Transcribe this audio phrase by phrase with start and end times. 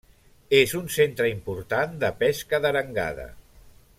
[0.59, 3.31] És un centre important de pesca d'arengada.